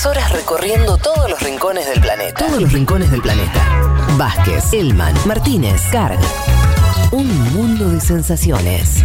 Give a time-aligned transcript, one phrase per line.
[0.00, 2.46] Tres horas recorriendo todos los rincones del planeta.
[2.46, 3.92] Todos los rincones del planeta.
[4.16, 6.18] Vázquez, Elman, Martínez, Carg.
[7.12, 9.04] Un mundo de sensaciones.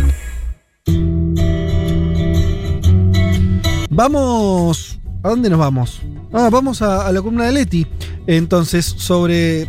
[3.89, 4.97] Vamos.
[5.21, 6.01] ¿A dónde nos vamos?
[6.31, 7.85] Ah, vamos a, a la columna de Leti.
[8.25, 9.63] Entonces, sobre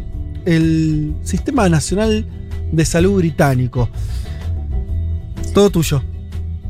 [0.44, 2.24] el Sistema Nacional
[2.70, 3.88] de Salud Británico.
[5.52, 6.04] Todo tuyo.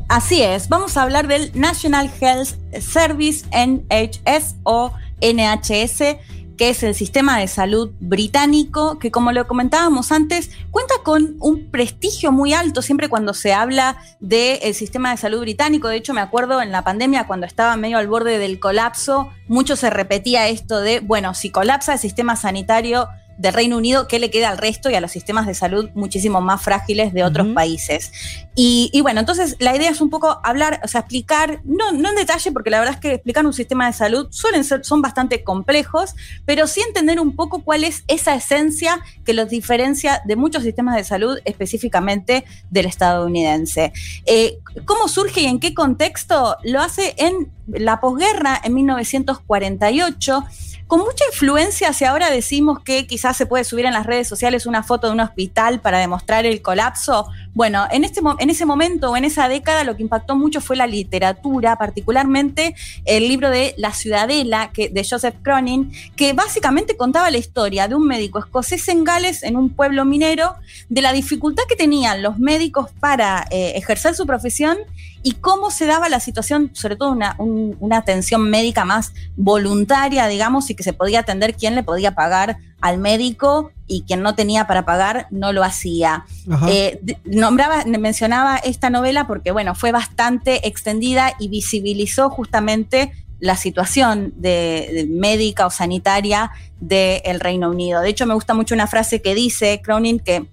[0.07, 6.17] Así es, vamos a hablar del National Health Service, NHS o NHS,
[6.57, 11.69] que es el sistema de salud británico, que como lo comentábamos antes, cuenta con un
[11.69, 15.89] prestigio muy alto siempre cuando se habla del sistema de salud británico.
[15.89, 19.75] De hecho, me acuerdo en la pandemia, cuando estaba medio al borde del colapso, mucho
[19.75, 24.29] se repetía esto de, bueno, si colapsa el sistema sanitario del Reino Unido, ¿qué le
[24.29, 28.11] queda al resto y a los sistemas de salud muchísimo más frágiles de otros países?
[28.59, 32.15] Y, bueno, entonces la idea es un poco hablar, o sea, explicar, no, no en
[32.15, 35.43] detalle, porque la verdad es que explicar un sistema de salud suelen ser, son bastante
[35.43, 40.63] complejos, pero sí entender un poco cuál es esa esencia que los diferencia de muchos
[40.63, 43.93] sistemas de salud, específicamente del estadounidense.
[44.25, 46.57] Eh, ¿Cómo surge y en qué contexto?
[46.63, 50.45] Lo hace en la posguerra, en 1948
[50.87, 54.65] con mucha influencia si ahora decimos que quizás se puede subir en las redes sociales
[54.65, 57.27] una foto de un hospital para demostrar el colapso.
[57.53, 60.77] Bueno, en, este, en ese momento o en esa década lo que impactó mucho fue
[60.77, 67.29] la literatura, particularmente el libro de La Ciudadela que, de Joseph Cronin, que básicamente contaba
[67.31, 70.55] la historia de un médico escocés en Gales, en un pueblo minero,
[70.87, 74.77] de la dificultad que tenían los médicos para eh, ejercer su profesión
[75.27, 80.69] y cómo se daba la situación, sobre todo una, una atención médica más voluntaria, digamos,
[80.69, 84.67] y que se podía atender quién le podía pagar al médico y quien no tenía
[84.67, 86.25] para pagar no lo hacía.
[86.69, 94.33] Eh, nombraba, mencionaba esta novela porque, bueno, fue bastante extendida y visibilizó justamente la situación
[94.37, 97.99] de, médica o sanitaria del Reino Unido.
[97.99, 100.47] De hecho, me gusta mucho una frase que dice Cronin que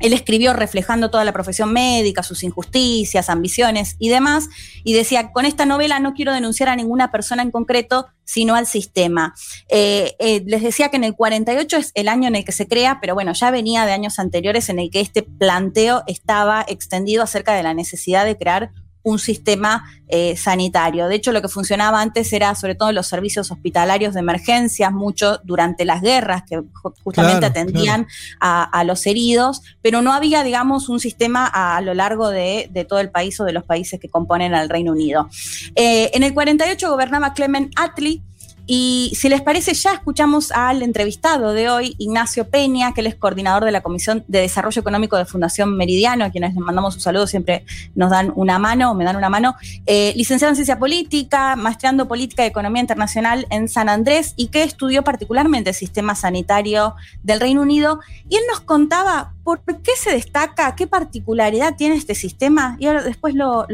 [0.00, 4.48] él escribió reflejando toda la profesión médica, sus injusticias, ambiciones y demás,
[4.84, 8.66] y decía, con esta novela no quiero denunciar a ninguna persona en concreto, sino al
[8.66, 9.34] sistema.
[9.68, 12.68] Eh, eh, les decía que en el 48 es el año en el que se
[12.68, 17.22] crea, pero bueno, ya venía de años anteriores en el que este planteo estaba extendido
[17.22, 18.70] acerca de la necesidad de crear
[19.08, 21.06] un sistema eh, sanitario.
[21.08, 25.40] De hecho, lo que funcionaba antes era sobre todo los servicios hospitalarios de emergencias, mucho
[25.44, 26.62] durante las guerras, que
[27.04, 28.06] justamente atendían
[28.40, 33.10] A, los heridos, pero no había, digamos, un sistema a, lo largo de, todo el
[33.10, 35.28] país o de los países que componen al Reino Unido.
[35.74, 38.22] Eh, en el 48 gobernaba Clement Attlee,
[38.70, 43.14] y si les parece, ya escuchamos al entrevistado de hoy, Ignacio Peña, que él es
[43.14, 47.00] coordinador de la Comisión de Desarrollo Económico de Fundación Meridiano, a quienes les mandamos un
[47.00, 47.64] saludo, siempre
[47.94, 49.54] nos dan una mano, me dan una mano.
[49.86, 54.64] Eh, licenciado en Ciencia Política, maestreando Política y Economía Internacional en San Andrés y que
[54.64, 58.00] estudió particularmente el sistema sanitario del Reino Unido.
[58.28, 63.02] Y él nos contaba por qué se destaca, qué particularidad tiene este sistema y ahora
[63.02, 63.66] después lo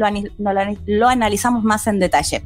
[1.09, 2.45] analizamos más en detalle.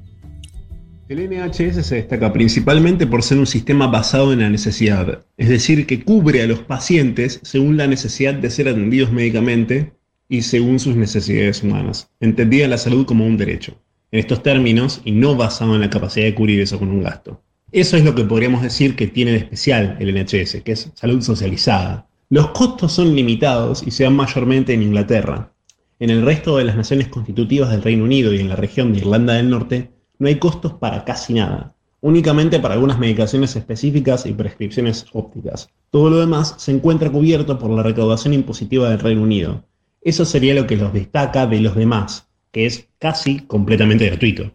[1.09, 5.87] El NHS se destaca principalmente por ser un sistema basado en la necesidad, es decir,
[5.87, 9.93] que cubre a los pacientes según la necesidad de ser atendidos médicamente
[10.27, 13.73] y según sus necesidades humanas, entendida la salud como un derecho.
[14.11, 17.41] En estos términos, y no basado en la capacidad de cubrir eso con un gasto.
[17.71, 21.23] Eso es lo que podríamos decir que tiene de especial el NHS, que es salud
[21.23, 22.07] socializada.
[22.29, 25.55] Los costos son limitados y se dan mayormente en Inglaterra.
[25.99, 28.99] En el resto de las naciones constitutivas del Reino Unido y en la región de
[28.99, 34.33] Irlanda del Norte, no hay costos para casi nada, únicamente para algunas medicaciones específicas y
[34.33, 35.69] prescripciones ópticas.
[35.89, 39.63] Todo lo demás se encuentra cubierto por la recaudación impositiva del Reino Unido.
[40.01, 44.51] Eso sería lo que los destaca de los demás, que es casi completamente gratuito.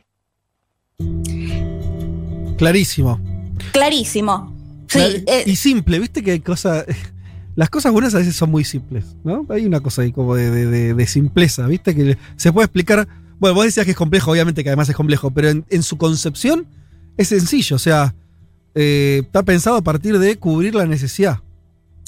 [2.56, 3.20] Clarísimo.
[3.72, 4.54] Clarísimo.
[4.88, 6.84] Sí, eh, y simple, viste que hay cosas.
[7.56, 9.46] Las cosas buenas a veces son muy simples, ¿no?
[9.48, 13.06] Hay una cosa ahí como de simpleza, viste, que se puede explicar
[13.38, 16.66] bueno, vos decías que es complejo, obviamente que además es complejo, pero en, su concepción
[17.16, 18.14] es sencillo, o sea,
[18.74, 21.40] eh, está pensado a partir de cubrir la necesidad.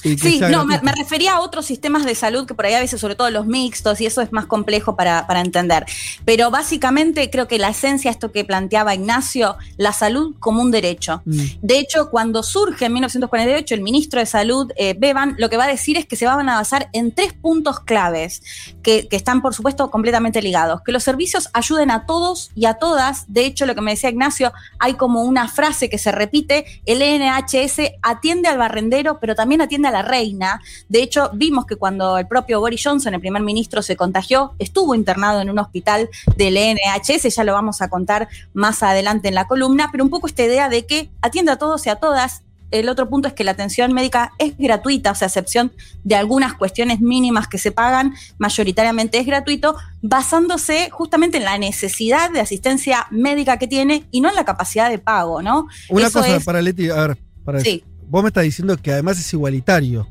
[0.03, 3.15] Sí, no, me, refería a otros sistemas de salud que por ahí a veces, sobre
[3.15, 5.85] todo los mixtos, y eso es más complejo para, entender.
[6.25, 11.23] Pero básicamente creo que la esencia, esto que planteaba Ignacio, la salud como un derecho.
[11.25, 11.41] Mm.
[11.61, 15.65] De hecho, cuando surge en 1948 el ministro de Salud, eh, Bevan, lo que va
[15.65, 18.43] a decir es que se van a basar en tres puntos claves,
[18.83, 20.83] que, que están, por supuesto, completamente ligados.
[20.83, 23.25] Que los servicios ayuden a todos y a todas.
[23.29, 26.99] De hecho, lo que me decía Ignacio, hay como una frase que se repite, el
[26.99, 30.61] NHS atiende al barrendero, pero también atiende a la la reina.
[30.89, 34.95] De hecho, vimos que cuando el propio Boris Johnson, el primer ministro, se contagió, estuvo
[34.95, 39.47] internado en un hospital del NHS, ya lo vamos a contar más adelante en la
[39.47, 42.89] columna, pero un poco esta idea de que atienda a todos y a todas, el
[42.89, 45.73] otro punto es que la atención médica es gratuita, o sea, a excepción
[46.05, 52.31] de algunas cuestiones mínimas que se pagan, mayoritariamente es gratuito, basándose justamente en la necesidad
[52.31, 55.69] de asistencia médica que tiene y no en la capacidad de pago, ¿no?
[55.89, 57.85] Una cosa para Leti, a ver, para sí.
[58.09, 60.09] Vos me estás diciendo que además es igualitario.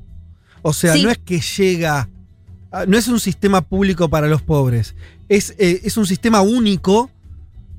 [0.61, 2.09] O sea, no es que llega,
[2.87, 4.95] no es un sistema público para los pobres,
[5.29, 7.11] es, eh, es un sistema único,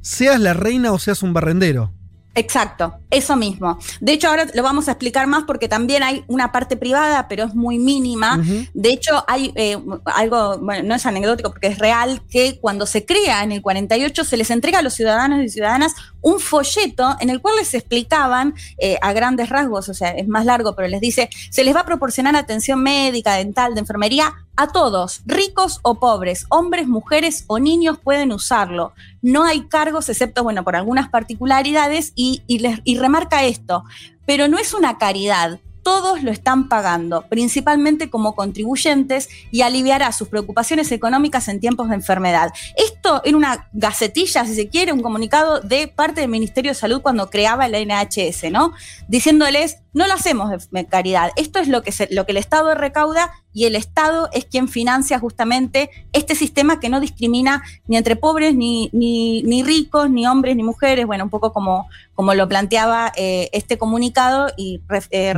[0.01, 1.93] seas la reina o seas un barrendero.
[2.37, 3.79] Exacto, eso mismo.
[3.99, 7.45] De hecho, ahora lo vamos a explicar más porque también hay una parte privada, pero
[7.45, 8.39] es muy mínima.
[8.75, 13.07] De hecho, hay eh, algo, bueno, no es anecdótico porque es real, que cuando se
[13.07, 17.31] crea en el 48 se les entrega a los ciudadanos y ciudadanas un folleto en
[17.31, 21.01] el cual les explicaban eh, a grandes rasgos, o sea, es más largo, pero les
[21.01, 26.01] dice, se les va a proporcionar atención médica, dental, de enfermería a todos, ricos o
[26.01, 28.93] pobres, hombres, mujeres o niños pueden usarlo.
[29.23, 33.85] No hay cargos excepto, bueno, por algunas particularidades y, y remarca esto,
[34.25, 40.27] pero no es una caridad, todos lo están pagando, principalmente como contribuyentes, y aliviará sus
[40.27, 42.53] preocupaciones económicas en tiempos de enfermedad.
[42.77, 47.03] Esto era una gacetilla, si se quiere, un comunicado de parte del Ministerio de Salud
[47.03, 48.73] cuando creaba el NHS, ¿no?
[49.07, 53.31] Diciéndoles, no lo hacemos de caridad, esto es lo que, lo que el Estado recauda
[53.55, 58.55] y el Estado es quien financia justamente este sistema que no discrimina ni entre pobres,
[58.55, 63.49] ni, ni, ricos, ni hombres, ni mujeres, bueno, un poco como, como lo planteaba eh,
[63.55, 65.33] este comunicado y eh,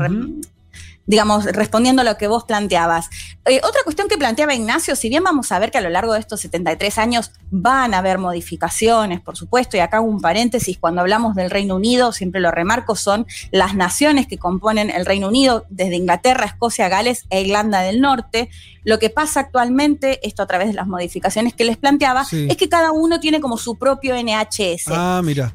[1.08, 3.08] digamos, respondiendo a lo que vos planteabas.
[3.46, 6.12] Eh, otra cuestión que planteaba Ignacio, si bien vamos a ver que a lo largo
[6.12, 10.76] de estos 73 años van a haber modificaciones, por supuesto, y acá hago un paréntesis,
[10.78, 15.28] cuando hablamos del Reino Unido, siempre lo remarco, son las naciones que componen el Reino
[15.28, 18.50] Unido, desde Inglaterra, Escocia, Gales e Irlanda del Norte.
[18.84, 22.68] Lo que pasa actualmente, esto a través de las modificaciones que les planteaba, es que
[22.68, 24.88] cada uno tiene como su propio NHS.
[24.88, 25.54] Ah, mira.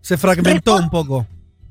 [0.00, 1.24] Se fragmentó un poco.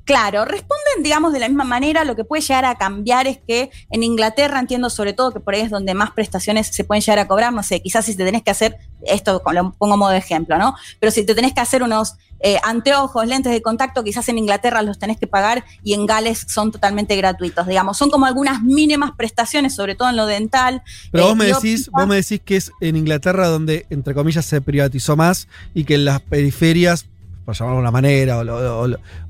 [0.08, 2.02] Claro, responden, digamos, de la misma manera.
[2.02, 5.52] Lo que puede llegar a cambiar es que en Inglaterra entiendo sobre todo que por
[5.52, 7.52] ahí es donde más prestaciones se pueden llegar a cobrar.
[7.52, 10.74] No sé, quizás si te tenés que hacer, esto lo pongo modo de ejemplo, ¿no?
[10.98, 14.80] Pero si te tenés que hacer unos eh, anteojos, lentes de contacto, quizás en Inglaterra
[14.80, 17.66] los tenés que pagar y en Gales son totalmente gratuitos.
[17.66, 20.82] Digamos, son como algunas mínimas prestaciones, sobre todo en lo dental.
[21.12, 24.46] Pero vos, eh, me decís, vos me decís que es en Inglaterra donde, entre comillas,
[24.46, 27.04] se privatizó más y que en las periferias
[27.48, 28.40] por llamarlo de una manera,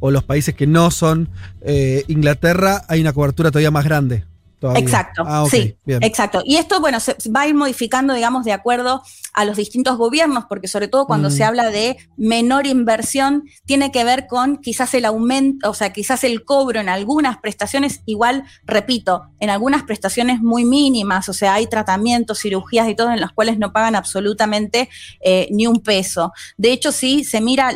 [0.00, 1.29] o, los países que no son
[1.61, 4.25] eh, Inglaterra, hay una cobertura todavía más grande.
[4.60, 6.43] Exacto, ah, sí, exacto.
[6.44, 9.02] Y esto, bueno, se va a ir modificando, digamos, de acuerdo
[9.32, 11.46] a los distintos gobiernos, porque sobre todo cuando se mm.
[11.46, 16.44] habla de menor inversión, tiene que ver con quizás el aumento, o sea, quizás el
[16.44, 22.40] cobro en algunas prestaciones, igual, repito, en algunas prestaciones muy mínimas, o sea, hay tratamientos,
[22.40, 24.88] cirugías y todo en los cuales no pagan absolutamente
[25.20, 26.32] eh, ni un peso.
[26.56, 27.70] De hecho, sí, se mira,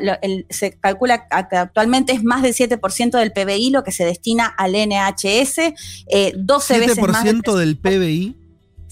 [0.51, 4.73] se calcula que actualmente es más del 7% del PBI lo que se destina al
[4.73, 5.59] NHS,
[6.09, 8.37] eh, 12 7% del PBI.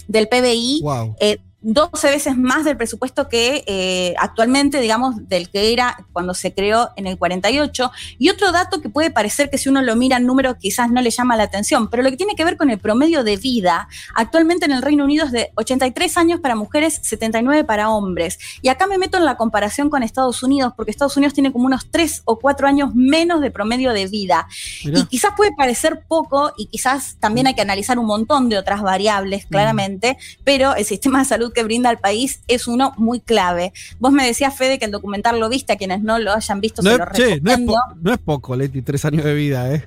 [0.06, 0.80] Del PBI.
[0.82, 1.16] Wow.
[1.62, 6.90] 12 veces más del presupuesto que eh, actualmente, digamos, del que era cuando se creó
[6.96, 7.90] en el 48.
[8.18, 11.02] Y otro dato que puede parecer que si uno lo mira en número quizás no
[11.02, 13.88] le llama la atención, pero lo que tiene que ver con el promedio de vida,
[14.14, 18.38] actualmente en el Reino Unido es de 83 años para mujeres, 79 para hombres.
[18.62, 21.66] Y acá me meto en la comparación con Estados Unidos, porque Estados Unidos tiene como
[21.66, 24.48] unos 3 o 4 años menos de promedio de vida.
[24.82, 28.82] Y quizás puede parecer poco y quizás también hay que analizar un montón de otras
[28.82, 33.72] variables, claramente, pero el sistema de salud que brinda al país es uno muy clave.
[33.98, 36.82] Vos me decías, Fede, que el documental lo viste, a quienes no lo hayan visto,
[36.82, 37.76] no se lo recomiendo.
[38.00, 39.86] No es, poco, Leti, tres años de vida, ¿eh?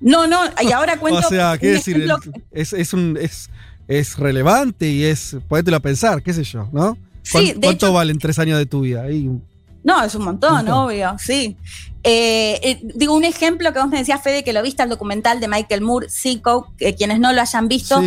[0.00, 1.20] No, no, y ahora cuento.
[1.20, 2.08] o sea, ¿qué decir?
[2.50, 3.50] es, es, un, es,
[3.86, 5.36] es relevante y es.
[5.48, 6.96] Podételo a pensar, qué sé yo, ¿no?
[7.60, 9.04] ¿Cuánto, valen tres años de tu vida?
[9.82, 11.56] no, es un montón, obvio, sí.
[12.02, 15.38] Eh, eh, digo, un ejemplo que vos me decías, Fede, que lo viste al documental
[15.38, 18.00] de Michael Moore, Seco, que quienes no lo hayan visto,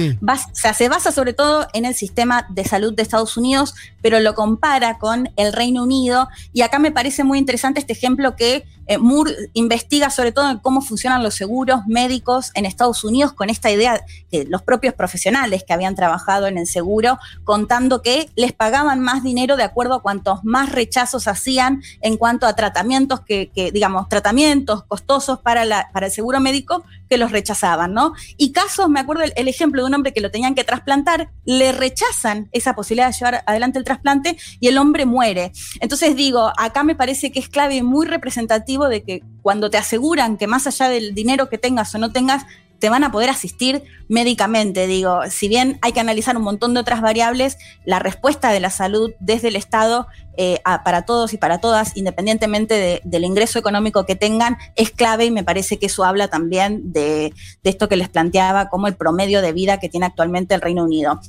[0.54, 4.98] se basa sobre todo en el sistema de salud de Estados Unidos, pero lo compara
[4.98, 6.28] con el Reino Unido.
[6.54, 10.60] Y acá me parece muy interesante este ejemplo que eh, Moore investiga sobre todo en
[10.60, 15.64] cómo funcionan los seguros médicos en Estados Unidos con esta idea de los propios profesionales
[15.66, 20.02] que habían trabajado en el seguro, contando que les pagaban más dinero de acuerdo a
[20.02, 26.12] cuantos más rechazos hacían en cuanto a tratamientos que, digamos, tratamientos costosos para, para el
[26.12, 28.14] seguro médico que los rechazaban, ¿no?
[28.38, 31.72] Y casos, me acuerdo el, ejemplo de un hombre que lo tenían que trasplantar, le
[31.72, 35.52] rechazan esa posibilidad de llevar adelante el trasplante y el hombre muere.
[35.80, 39.78] Entonces digo, acá me parece que es clave y muy representativo de que cuando te
[39.78, 42.46] aseguran que más allá del dinero que tengas o no tengas,
[42.84, 44.88] te van a poder asistir médicamente.
[44.88, 48.70] Digo, si bien hay que analizar un montón de otras variables, la respuesta de la
[48.70, 54.18] salud desde el Estado eh, para todos y para todas, independientemente del ingreso económico que
[54.18, 58.10] tengan, es clave y me parece que eso habla también de, de esto que les
[58.10, 61.22] planteaba como el promedio de vida que tiene actualmente el Reino Unido.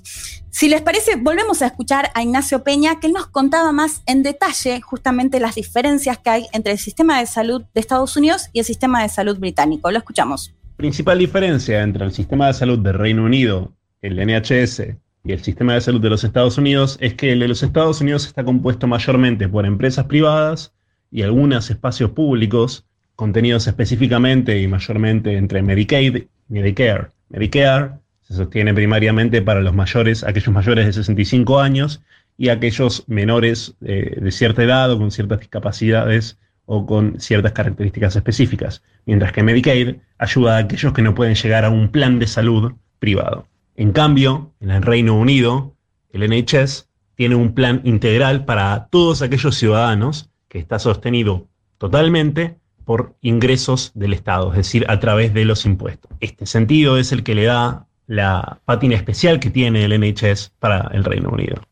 [0.50, 4.80] Si les parece, volvemos a escuchar a Ignacio Peña, que nos contaba más en detalle
[4.80, 8.64] justamente las diferencias que hay entre el sistema de salud de Estados Unidos y el
[8.64, 9.92] sistema de salud británico.
[9.92, 10.52] Lo escuchamos.
[10.76, 14.82] Principal diferencia entre el sistema de salud del Reino Unido, el NHS,
[15.26, 18.00] y el sistema de salud de los Estados Unidos es que el de los Estados
[18.00, 20.74] Unidos está compuesto mayormente por empresas privadas
[21.10, 22.84] y algunos espacios públicos,
[23.16, 27.08] contenidos específicamente y mayormente entre Medicaid y Medicare.
[27.30, 32.02] Medicare se sostiene primariamente para los mayores, aquellos mayores de 65 años
[32.36, 38.16] y aquellos menores eh, de cierta edad o con ciertas discapacidades o con ciertas características
[38.16, 42.26] específicas, mientras que Medicaid ayuda a aquellos que no pueden llegar a un plan de
[42.26, 43.46] salud privado.
[43.76, 45.74] En cambio, en el Reino Unido,
[46.12, 53.16] el NHS tiene un plan integral para todos aquellos ciudadanos que está sostenido totalmente por
[53.20, 56.10] ingresos del Estado, es decir, a través de los impuestos.
[56.20, 60.90] Este sentido es el que le da la pátina especial que tiene el NHS para
[60.92, 61.62] el Reino Unido.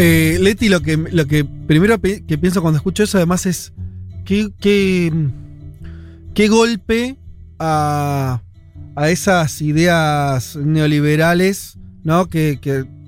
[0.00, 3.72] Eh, Leti, lo que, lo que primero que pienso cuando escucho eso además es
[4.24, 5.12] qué, qué,
[6.34, 7.16] qué golpe
[7.58, 8.40] a
[8.98, 12.28] a esas ideas neoliberales, ¿no?
[12.28, 12.58] Que,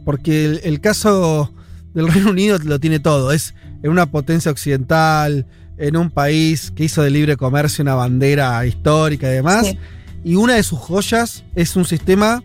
[0.04, 1.52] porque el, caso
[1.94, 3.32] del Reino Unido lo tiene todo.
[3.32, 5.46] Es en una potencia occidental,
[5.78, 9.74] en un país que hizo de libre comercio una bandera histórica y demás.
[10.22, 12.40] Y una de sus joyas es un sistema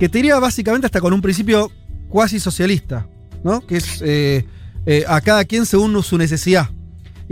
[0.00, 1.70] que te diría básicamente hasta con un principio
[2.08, 3.06] cuasi socialista,
[3.44, 3.60] ¿no?
[3.66, 4.44] Que es eh,
[4.86, 6.70] eh, a cada quien según su necesidad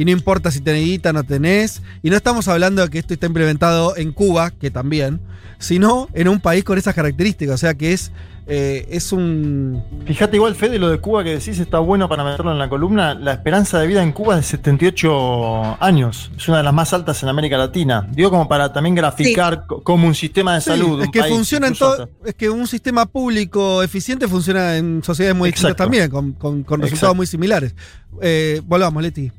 [0.00, 1.82] y no importa si tenés guita, no tenés.
[2.02, 5.20] Y no estamos hablando de que esto está implementado en Cuba, que también,
[5.58, 7.56] sino en un país con esas características.
[7.56, 8.10] O sea que es,
[8.46, 9.84] eh, es un.
[10.06, 13.12] Fíjate, igual, Fede, lo de Cuba que decís está bueno para meterlo en la columna.
[13.12, 16.30] La esperanza de vida en Cuba es de 78 años.
[16.34, 18.08] Es una de las más altas en América Latina.
[18.10, 21.02] Digo, como para también graficar como un sistema de salud.
[21.02, 22.08] Es que funciona en todo.
[22.24, 27.26] Es que un sistema público eficiente funciona en sociedades muy distintas también, con, resultados muy
[27.26, 27.74] similares.
[28.22, 29.30] Eh, volvamos, Leti.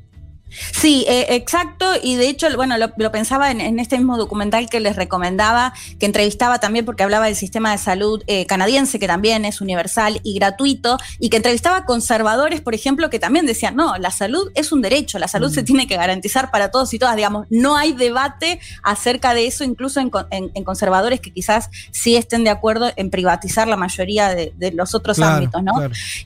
[0.72, 1.86] Sí, eh, exacto.
[2.02, 6.60] Y de hecho, bueno, lo, pensaba en, este mismo documental que les recomendaba, que entrevistaba
[6.60, 10.98] también porque hablaba del sistema de salud eh, canadiense, que también es universal y gratuito,
[11.18, 15.18] y que entrevistaba conservadores, por ejemplo, que también decían, no, la salud es un derecho,
[15.18, 19.34] la salud se tiene que garantizar para todos y todas, digamos, no hay debate acerca
[19.34, 20.10] de eso, incluso en,
[20.64, 25.62] conservadores que quizás sí estén de acuerdo en privatizar la mayoría de, los otros ámbitos,
[25.62, 25.72] ¿no?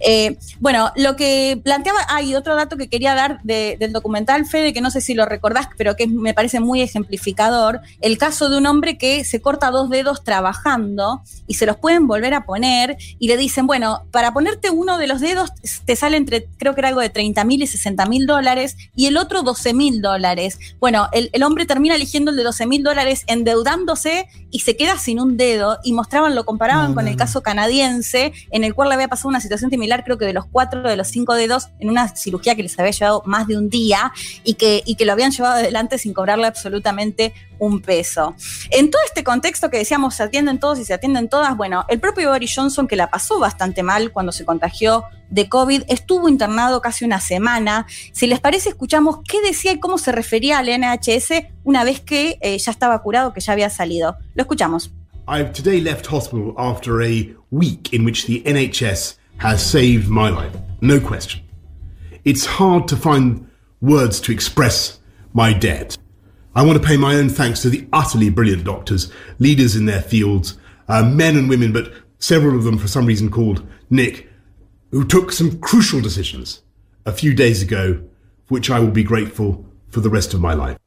[0.01, 4.73] Eh, bueno, lo que planteaba, hay otro dato que quería dar del documental documental, Fede,
[4.73, 8.57] que no sé si lo recordás, pero que me parece muy ejemplificador, el caso de
[8.57, 12.97] un hombre que se corta dos dedos trabajando y se los pueden volver a poner
[13.19, 15.51] y le dicen, bueno, para ponerte uno de los dedos
[15.85, 19.07] te sale entre, creo que era algo de 30 mil y 60 mil dólares y
[19.07, 20.59] el otro 12 mil dólares.
[20.81, 25.21] Bueno, el, hombre termina eligiendo el de 12 mil dólares endeudándose y se queda sin
[25.21, 29.09] un dedo y mostraban, lo comparaban con el caso canadiense en el cual le había
[29.09, 32.09] pasado una situación similar, creo que de los cuatro de los cinco dedos en una
[32.17, 34.06] cirugía que les había llevado más de un día
[34.45, 38.35] y que, y que lo habían llevado adelante sin cobrarle absolutamente un peso.
[38.71, 42.01] En todo este contexto que decíamos se atienden todos y se atienden todas, bueno, el
[42.01, 46.81] propio Boris Johnson, que la pasó bastante mal cuando se contagió de COVID, estuvo internado
[46.81, 47.87] casi una semana.
[48.13, 52.39] Si les parece, escuchamos qué decía y cómo se refería al NHS una vez que
[52.41, 54.17] eh, ya estaba curado, que ya había salido.
[54.35, 54.93] Lo escuchamos.
[55.29, 60.57] I've today left hospital after a week in which the NHS has saved my life.
[60.81, 61.43] No question.
[62.25, 63.49] It's hard to find
[63.81, 64.99] words to express
[65.33, 65.97] my debt.
[66.55, 70.01] I want to pay my own thanks to the utterly brilliant doctors, leaders in their
[70.01, 70.57] fields,
[70.89, 74.29] uh, men and women, but several of them for some reason called Nick,
[74.91, 76.63] who took some crucial decisions
[77.05, 78.03] a few days ago,
[78.47, 80.79] for which I will be grateful for the rest of my life.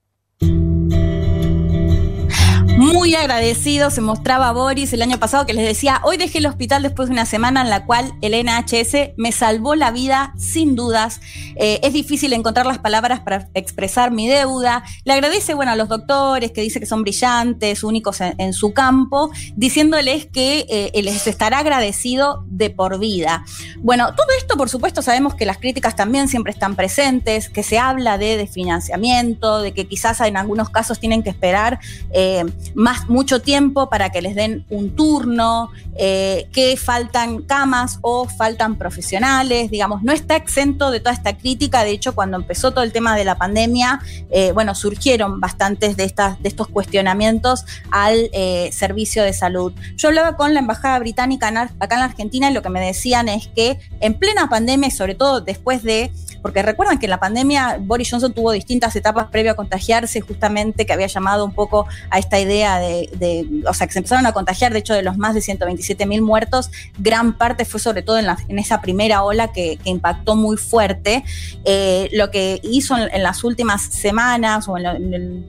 [2.99, 6.83] Muy agradecido se mostraba Boris el año pasado que les decía, hoy dejé el hospital
[6.83, 11.21] después de una semana en la cual el NHS me salvó la vida sin dudas.
[11.55, 14.83] Eh, es difícil encontrar las palabras para expresar mi deuda.
[15.05, 19.31] Le agradece, bueno, a los doctores que dice que son brillantes, únicos en, su campo,
[19.55, 23.45] diciéndoles que eh, les estará agradecido de por vida.
[23.77, 27.79] Bueno, todo esto, por supuesto, sabemos que las críticas también siempre están presentes, que se
[27.79, 31.79] habla de desfinanciamiento, de que quizás en algunos casos tienen que esperar
[32.11, 32.43] eh,
[32.75, 38.77] más, mucho tiempo para que les den un turno, eh, que faltan camas o faltan
[38.77, 41.83] profesionales, digamos, no está exento de toda esta crítica.
[41.83, 43.99] De hecho, cuando empezó todo el tema de la pandemia,
[44.31, 49.73] eh, bueno, surgieron bastantes de, estas, de estos cuestionamientos al eh, servicio de salud.
[49.95, 51.47] Yo hablaba con la embajada británica
[51.79, 54.91] acá en la Argentina y lo que me decían es que en plena pandemia y
[54.91, 59.27] sobre todo después de porque recuerdan que en la pandemia Boris Johnson tuvo distintas etapas
[59.27, 63.87] previo a contagiarse, justamente que había llamado un poco a esta idea de, o sea,
[63.87, 67.33] que se empezaron a contagiar, de hecho de los más de 127 mil muertos, gran
[67.33, 71.23] parte fue sobre todo en, en esa primera ola que, impactó muy fuerte.
[71.65, 74.75] Eh, lo que hizo en, las últimas semanas o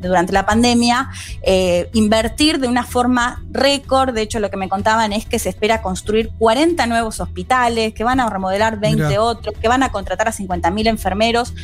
[0.01, 1.11] durante la pandemia,
[1.43, 5.49] eh, invertir de una forma récord, de hecho lo que me contaban es que se
[5.49, 10.29] espera construir 40 nuevos hospitales, que van a remodelar 20 otros, que van a contratar
[10.29, 11.55] a 50 mil enfermeros.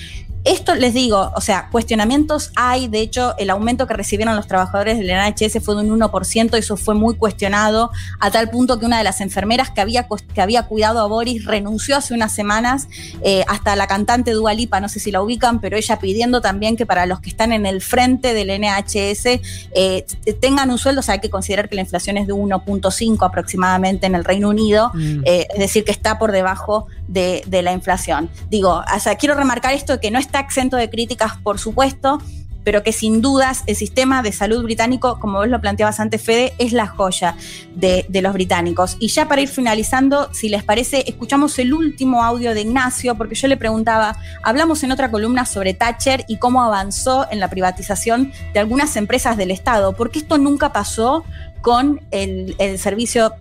[0.46, 4.96] Esto les digo, o sea, cuestionamientos hay, de hecho el aumento que recibieron los trabajadores
[4.96, 8.98] del NHS fue de un 1%, eso fue muy cuestionado, a tal punto que una
[8.98, 12.88] de las enfermeras que había, que había cuidado a Boris renunció hace unas semanas,
[13.22, 16.86] eh, hasta la cantante Dualipa, no sé si la ubican, pero ella pidiendo también que
[16.86, 19.26] para los que están en el frente del NHS
[19.75, 20.06] eh,
[20.40, 24.06] tengan un sueldo, o sea, hay que considerar que la inflación es de 1.5 aproximadamente
[24.06, 25.22] en el Reino Unido, mm.
[25.25, 28.30] eh, es decir, que está por debajo de, de la inflación.
[28.50, 32.20] Digo, o sea, quiero remarcar esto que no está exento de críticas, por supuesto,
[32.66, 36.52] pero que sin dudas el sistema de salud británico, como vos lo planteabas antes, Fede,
[36.58, 37.37] es la joya
[37.76, 38.96] de, los británicos.
[38.99, 43.37] Y ya para ir finalizando, si les parece, escuchamos el último audio de Ignacio, porque
[43.37, 48.32] yo le preguntaba, hablamos en otra columna sobre Thatcher y cómo avanzó en la privatización
[48.52, 51.25] de algunas empresas del Estado, porque esto nunca pasó
[51.61, 53.32] con el, servicio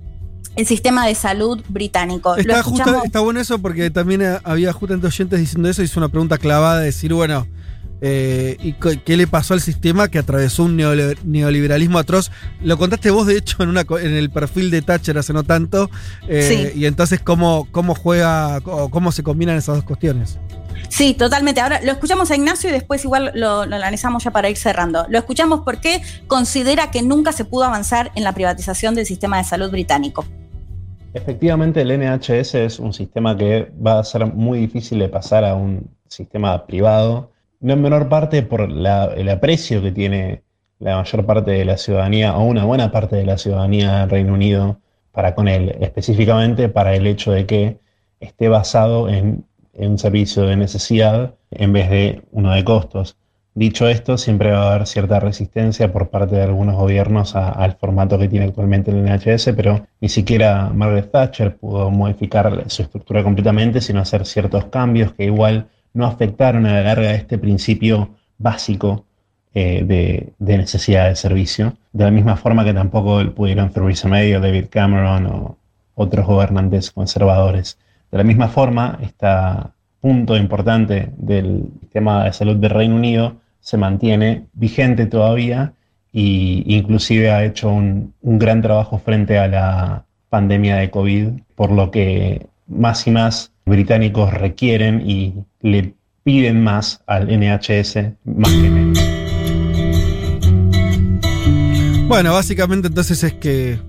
[0.56, 2.36] el sistema de salud británico.
[2.36, 2.62] Está,
[3.04, 6.82] está bueno eso porque también había justamente oyentes diciendo eso y es una pregunta clavada
[6.82, 7.48] de decir, bueno,
[8.02, 12.32] eh, ¿y qué le pasó al sistema que atravesó un neoliberalismo atroz?
[12.62, 15.90] Lo contaste vos, de hecho, en, una, en el perfil de Thatcher hace no tanto.
[16.28, 20.38] Eh, y entonces, ¿cómo, ¿cómo juega o cómo se combinan esas dos cuestiones?
[20.90, 21.62] Sí, totalmente.
[21.62, 25.06] Ahora lo escuchamos a Ignacio y después igual lo, lo, analizamos ya para ir cerrando.
[25.10, 29.46] Lo escuchamos porque considera que nunca se pudo avanzar en la privatización del sistema de
[29.46, 30.26] salud británico.
[31.14, 35.56] Efectivamente, el NHS es un sistema que va a ser muy difícil de pasar a
[35.56, 40.44] un sistema privado, no en menor parte por el aprecio que tiene
[40.80, 44.34] la mayor parte de la ciudadanía o una buena parte de la ciudadanía del Reino
[44.34, 44.80] Unido
[45.12, 47.80] para con él, específicamente para el hecho de que
[48.20, 53.18] esté basado en un servicio de necesidad en vez de uno de costos.
[53.54, 58.20] Dicho esto, siempre va a haber cierta resistencia por parte de algunos gobiernos al formato
[58.20, 63.80] que tiene actualmente el NHS, pero ni siquiera Margaret Thatcher pudo modificar su estructura completamente,
[63.80, 69.06] sino hacer ciertos cambios que igual no afectaron a la larga este principio básico
[69.54, 69.84] eh,
[70.38, 71.78] de, necesidad de servicio.
[71.94, 75.58] De la misma forma que tampoco pudieron Theresa May o David Cameron o
[75.96, 77.80] otros gobernantes conservadores.
[78.12, 79.28] De la misma forma, este
[80.02, 85.74] punto importante del sistema de salud del Reino Unido se mantiene vigente todavía
[86.14, 91.92] e inclusive ha hecho un, gran trabajo frente a la pandemia de COVID, por lo
[91.92, 99.00] que más y más británicos requieren y le piden más al NHS más que menos.
[102.08, 103.80] Bueno, básicamente entonces es que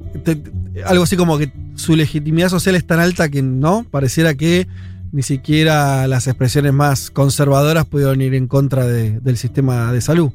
[0.87, 4.67] algo así como que su legitimidad social es tan alta que no, pareciera que
[5.13, 10.31] ni siquiera las expresiones más conservadoras pudieron ir en contra del sistema de salud.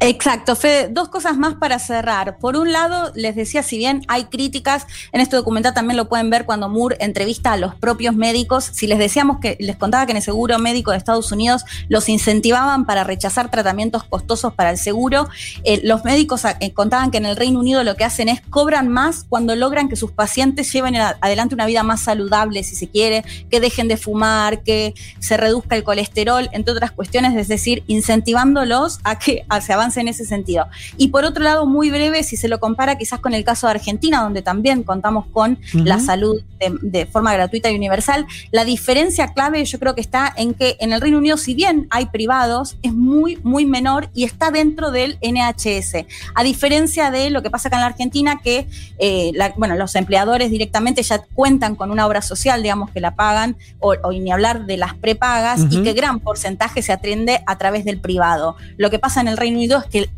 [0.00, 0.88] Exacto, Fede.
[0.88, 2.38] Dos cosas más para cerrar.
[2.38, 6.30] Por un lado, les decía, si bien hay críticas, en este documental también lo pueden
[6.30, 8.70] ver cuando Moore entrevista a los propios médicos.
[8.72, 12.08] Si les decíamos que les contaba que en el seguro médico de Estados Unidos los
[12.08, 15.28] incentivaban para rechazar tratamientos costosos para el seguro,
[15.64, 18.88] eh, los médicos eh, contaban que en el Reino Unido lo que hacen es cobran
[18.88, 23.24] más cuando logran que sus pacientes lleven adelante una vida más saludable, si se quiere,
[23.50, 29.00] que dejen de fumar, que se reduzca el colesterol, entre otras cuestiones, es decir, incentivándolos
[29.02, 30.66] a que se avancen en ese sentido.
[30.96, 33.72] Y por otro lado, muy breve, si se lo compara quizás con el caso de
[33.72, 36.42] Argentina, donde también contamos con la salud
[36.82, 40.92] de, forma gratuita y universal, la diferencia clave yo creo que está en que en
[40.92, 45.18] el Reino Unido, si bien hay privados, es muy, muy menor y está dentro del
[45.22, 46.04] NHS.
[46.34, 48.66] A diferencia de lo que pasa acá en la Argentina, que
[48.98, 53.56] eh, bueno, los empleadores directamente ya cuentan con una obra social, digamos, que la pagan,
[53.80, 58.00] o, ni hablar de las prepagas, y que gran porcentaje se atiende a través del
[58.00, 58.56] privado.
[58.76, 60.10] Lo que pasa en el Reino Unido es que,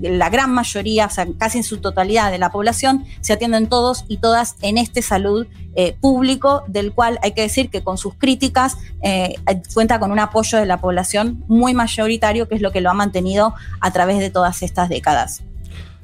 [0.00, 4.04] la gran mayoría, o sea, casi en su totalidad de la población, se atienden todos
[4.08, 5.46] y todas en este salud
[5.76, 9.36] eh, público, del cual hay que decir que con sus críticas eh,
[9.72, 12.94] cuenta con un apoyo de la población muy mayoritario, que es lo que lo ha
[12.94, 15.42] mantenido a través de todas estas décadas.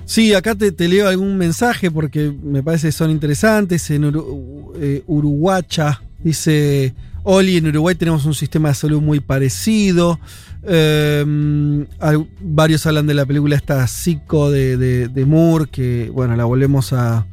[0.09, 3.91] Sí, acá te, leo algún mensaje porque me parece que son interesantes.
[3.91, 4.05] En
[4.81, 6.95] eh, Uruguacha dice,
[7.31, 10.19] Oli, en Uruguay tenemos un sistema de salud muy parecido.
[10.67, 16.95] Al- varios hablan de la película esta Psico de, de Moore, que bueno, la volvemos
[16.95, 17.27] a,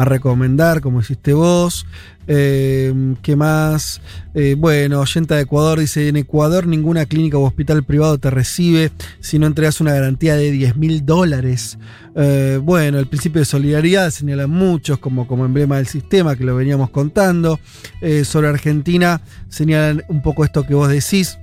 [0.00, 1.86] a recomendar, como hiciste vos.
[2.26, 4.00] Eh, ¿Qué más?
[4.32, 8.92] Eh, bueno, oyenta de Ecuador dice, en Ecuador ninguna clínica o hospital privado te recibe
[9.20, 11.76] si no entregas una garantía de 10 mil dólares.
[12.16, 16.56] Eh, bueno, el principio de solidaridad señalan muchos como, como emblema del sistema, que lo
[16.56, 17.60] veníamos contando.
[18.00, 21.38] Eh, sobre Argentina señalan un poco esto que vos decís.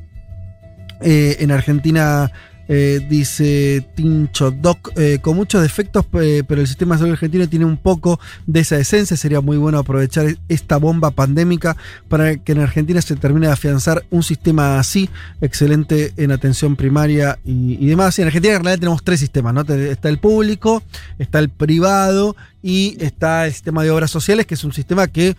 [1.00, 2.32] En Argentina
[2.68, 7.48] eh, dice Tincho Doc, eh, con muchos defectos, eh, pero el sistema de salud argentino
[7.48, 9.16] tiene un poco de esa esencia.
[9.18, 11.78] Sería muy bueno aprovechar esta bomba pandémica
[12.08, 15.10] para que en Argentina se termine de afianzar un sistema así,
[15.42, 18.18] excelente en atención primaria y, y demás.
[18.18, 19.62] Y en Argentina en realidad tenemos tres sistemas, ¿no?
[19.62, 20.84] Está el público,
[21.20, 25.36] está el privado y está el sistema de obras sociales, que es un sistema que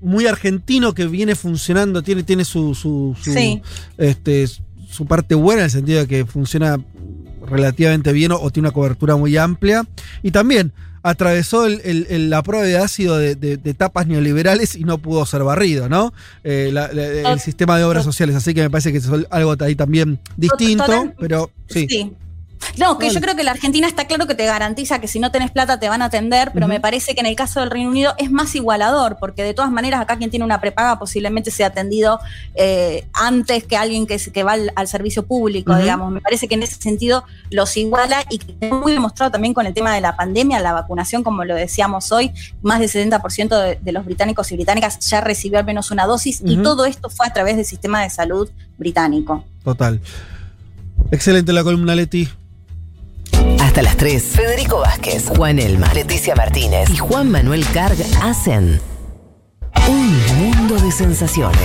[0.00, 3.62] muy argentino que viene funcionando, tiene, tiene su, su, su, Sí.
[3.96, 4.46] este,
[4.90, 6.78] su parte buena en el sentido de que funciona
[7.46, 9.84] relativamente bien o, o tiene una cobertura muy amplia.
[10.22, 10.72] Y también
[11.02, 14.98] atravesó el- el- el- la prueba de ácido de, de- de etapas neoliberales y no
[14.98, 16.12] pudo ser barrido, ¿no?
[16.44, 19.54] Eh, la- la- el sistema de obras sociales, así que me parece que es algo
[19.60, 20.84] ahí también distinto,
[21.18, 21.86] pero sí.
[21.88, 22.12] Sí.
[22.78, 25.30] No, que yo creo que la Argentina está claro que te garantiza que si no
[25.30, 27.90] tenés plata te van a atender, pero me parece que en el caso del Reino
[27.90, 31.68] Unido es más igualador, porque de todas maneras acá quien tiene una prepaga posiblemente sea
[31.68, 32.20] atendido
[32.54, 36.10] eh, antes que alguien que, que va al, al servicio público, digamos.
[36.12, 39.74] Me parece que en ese sentido los iguala y que muy demostrado también con el
[39.74, 43.92] tema de la pandemia, la vacunación, como lo decíamos hoy, más del 70% de, de
[43.92, 47.32] los británicos y británicas ya recibió al menos una dosis y todo esto fue a
[47.32, 49.44] través del sistema de salud británico.
[49.64, 50.00] Total.
[51.10, 52.28] Excelente la columna, Leti.
[53.60, 54.22] Hasta las 3.
[54.22, 58.80] Federico Vázquez, Juan Elma, Leticia Martínez y Juan Manuel Carg hacen
[59.88, 61.58] un mundo de sensaciones.